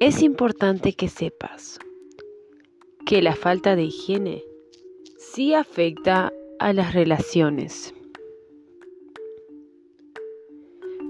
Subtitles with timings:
[0.00, 1.78] Es importante que sepas
[3.04, 4.42] que la falta de higiene
[5.18, 7.94] sí afecta a las relaciones.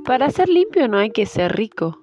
[0.04, 2.02] Para ser limpio no hay que ser rico.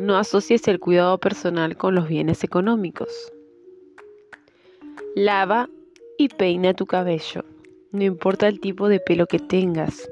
[0.00, 3.32] No asocies el cuidado personal con los bienes económicos.
[5.16, 5.68] Lava
[6.16, 7.44] y peina tu cabello,
[7.90, 10.08] no importa el tipo de pelo que tengas,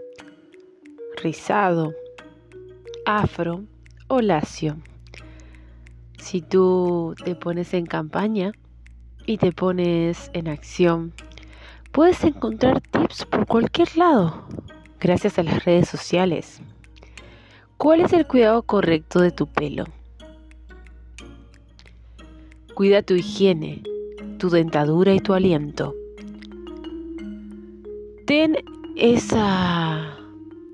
[1.23, 1.95] rizado,
[3.07, 3.63] afro
[4.09, 4.77] o lacio.
[6.21, 8.53] Si tú te pones en campaña
[9.27, 11.13] y te pones en acción,
[11.93, 14.47] puedes encontrar tips por cualquier lado
[15.01, 16.61] gracias a las redes sociales.
[17.79, 19.85] ¿Cuál es el cuidado correcto de tu pelo?
[22.75, 23.83] Cuida tu higiene,
[24.39, 25.95] tu dentadura y tu aliento.
[28.27, 28.59] Ten
[28.95, 30.17] esa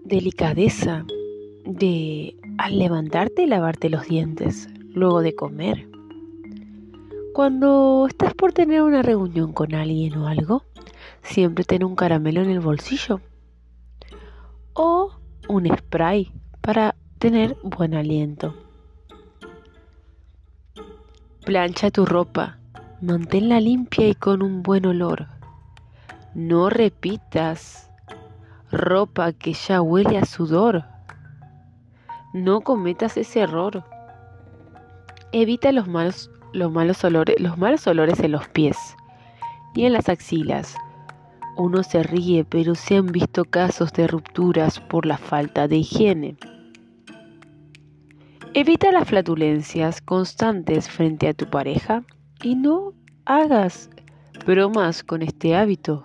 [0.05, 1.07] delicadeza
[1.65, 5.87] de al levantarte lavarte los dientes luego de comer.
[7.35, 10.63] Cuando estás por tener una reunión con alguien o algo,
[11.23, 13.21] siempre ten un caramelo en el bolsillo
[14.73, 15.13] o
[15.49, 18.55] un spray para tener buen aliento.
[21.45, 22.59] Plancha tu ropa,
[23.03, 25.27] manténla limpia y con un buen olor.
[26.35, 27.91] No repitas
[28.73, 30.85] ropa que ya huele a sudor.
[32.33, 33.85] No cometas ese error.
[35.33, 38.77] Evita los malos, los malos olores, los malos olores en los pies
[39.75, 40.77] y en las axilas.
[41.57, 46.37] Uno se ríe, pero se han visto casos de rupturas por la falta de higiene.
[48.55, 52.05] Evita las flatulencias constantes frente a tu pareja
[52.43, 52.93] y no
[53.25, 53.91] hagas
[54.47, 56.05] bromas con este hábito.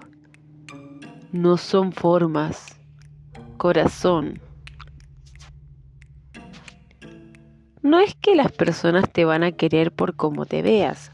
[1.32, 2.80] No son formas,
[3.58, 4.42] corazón.
[7.84, 11.12] No es que las personas te van a querer por cómo te veas,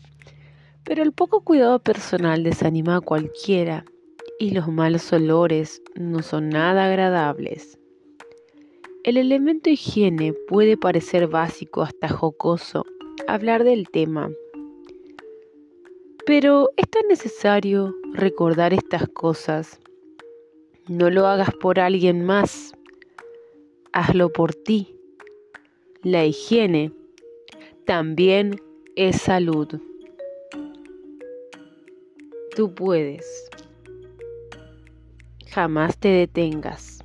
[0.83, 3.85] pero el poco cuidado personal desanima a cualquiera
[4.37, 7.79] y los malos olores no son nada agradables.
[9.05, 12.85] El elemento higiene puede parecer básico hasta jocoso
[13.29, 14.29] hablar del tema,
[16.25, 19.79] pero es tan necesario recordar estas cosas.
[20.89, 22.73] No lo hagas por alguien más,
[23.93, 24.96] hazlo por ti.
[26.03, 26.91] La higiene
[27.85, 28.61] también
[28.95, 29.67] es salud.
[32.55, 33.49] Tú puedes.
[35.49, 36.96] Jamás te detengas.